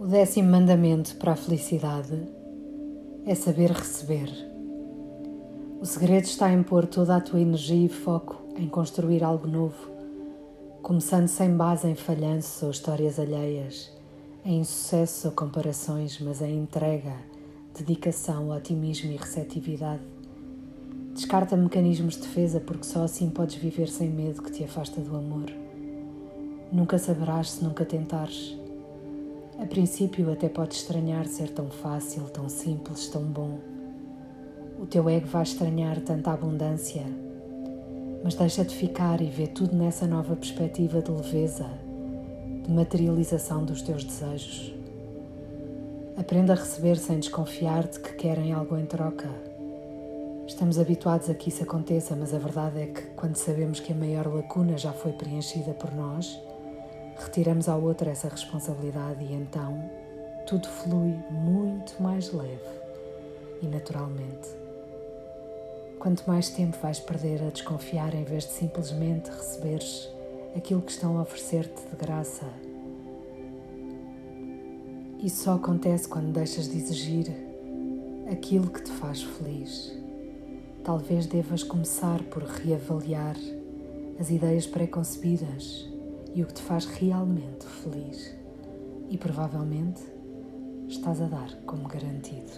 O 0.00 0.06
décimo 0.06 0.48
mandamento 0.48 1.14
para 1.16 1.32
a 1.32 1.36
felicidade 1.36 2.26
é 3.26 3.34
saber 3.34 3.70
receber. 3.70 4.30
O 5.78 5.84
segredo 5.84 6.24
está 6.24 6.50
em 6.50 6.62
pôr 6.62 6.86
toda 6.86 7.14
a 7.14 7.20
tua 7.20 7.38
energia 7.38 7.84
e 7.84 7.88
foco 7.90 8.42
em 8.56 8.66
construir 8.66 9.22
algo 9.22 9.46
novo, 9.46 9.90
começando 10.80 11.28
sem 11.28 11.54
base 11.54 11.86
em 11.86 11.94
falhanços 11.94 12.62
ou 12.62 12.70
histórias 12.70 13.20
alheias, 13.20 13.92
em 14.42 14.60
insucessos 14.60 15.26
ou 15.26 15.32
comparações, 15.32 16.18
mas 16.18 16.40
em 16.40 16.62
entrega, 16.62 17.16
dedicação, 17.78 18.48
otimismo 18.48 19.12
e 19.12 19.16
receptividade. 19.16 20.00
Descarta 21.12 21.58
mecanismos 21.58 22.14
de 22.14 22.22
defesa 22.22 22.58
porque 22.58 22.84
só 22.84 23.04
assim 23.04 23.28
podes 23.28 23.56
viver 23.56 23.90
sem 23.90 24.08
medo 24.08 24.40
que 24.40 24.50
te 24.50 24.64
afasta 24.64 24.98
do 24.98 25.14
amor. 25.14 25.52
Nunca 26.72 26.96
saberás 26.96 27.50
se 27.50 27.62
nunca 27.62 27.84
tentares. 27.84 28.59
A 29.60 29.66
princípio, 29.66 30.32
até 30.32 30.48
pode 30.48 30.74
estranhar 30.74 31.26
ser 31.26 31.50
tão 31.50 31.68
fácil, 31.68 32.22
tão 32.30 32.48
simples, 32.48 33.08
tão 33.08 33.22
bom. 33.22 33.58
O 34.80 34.86
teu 34.86 35.06
ego 35.06 35.26
vai 35.26 35.42
estranhar 35.42 36.00
tanta 36.00 36.32
abundância, 36.32 37.04
mas 38.24 38.34
deixa-te 38.34 38.74
ficar 38.74 39.20
e 39.20 39.26
vê 39.26 39.46
tudo 39.46 39.76
nessa 39.76 40.06
nova 40.06 40.34
perspectiva 40.34 41.02
de 41.02 41.10
leveza, 41.10 41.66
de 42.64 42.72
materialização 42.72 43.62
dos 43.62 43.82
teus 43.82 44.02
desejos. 44.02 44.74
Aprenda 46.16 46.54
a 46.54 46.56
receber 46.56 46.96
sem 46.96 47.20
desconfiar 47.20 47.86
de 47.86 48.00
que 48.00 48.14
querem 48.14 48.54
algo 48.54 48.78
em 48.78 48.86
troca. 48.86 49.28
Estamos 50.46 50.78
habituados 50.78 51.28
a 51.28 51.34
que 51.34 51.50
isso 51.50 51.62
aconteça, 51.62 52.16
mas 52.16 52.32
a 52.32 52.38
verdade 52.38 52.80
é 52.80 52.86
que 52.86 53.02
quando 53.14 53.36
sabemos 53.36 53.78
que 53.78 53.92
a 53.92 53.96
maior 53.96 54.26
lacuna 54.26 54.78
já 54.78 54.92
foi 54.92 55.12
preenchida 55.12 55.74
por 55.74 55.94
nós, 55.94 56.40
retiramos 57.20 57.68
ao 57.68 57.80
outro 57.82 58.08
essa 58.08 58.28
responsabilidade 58.28 59.24
e 59.24 59.34
então 59.34 59.90
tudo 60.46 60.66
flui 60.68 61.14
muito 61.30 62.02
mais 62.02 62.32
leve 62.32 62.80
e 63.62 63.66
naturalmente. 63.66 64.48
Quanto 65.98 66.24
mais 66.26 66.48
tempo 66.48 66.78
vais 66.78 66.98
perder 66.98 67.42
a 67.42 67.50
desconfiar 67.50 68.14
em 68.14 68.24
vez 68.24 68.44
de 68.44 68.52
simplesmente 68.52 69.30
receberes 69.30 70.08
aquilo 70.56 70.80
que 70.80 70.92
estão 70.92 71.18
a 71.18 71.22
oferecer-te 71.22 71.82
de 71.90 71.96
graça. 71.96 72.46
Isso 75.22 75.44
só 75.44 75.54
acontece 75.54 76.08
quando 76.08 76.32
deixas 76.32 76.68
de 76.68 76.78
exigir 76.78 77.26
aquilo 78.32 78.70
que 78.70 78.82
te 78.82 78.90
faz 78.92 79.22
feliz. 79.22 79.92
Talvez 80.82 81.26
devas 81.26 81.62
começar 81.62 82.22
por 82.24 82.42
reavaliar 82.42 83.36
as 84.18 84.30
ideias 84.30 84.66
preconcebidas 84.66 85.86
e 86.34 86.42
o 86.42 86.46
que 86.46 86.54
te 86.54 86.62
faz 86.62 86.86
realmente 86.86 87.66
feliz. 87.66 88.36
E 89.08 89.18
provavelmente 89.18 90.00
estás 90.88 91.20
a 91.20 91.26
dar 91.26 91.50
como 91.66 91.88
garantido. 91.88 92.52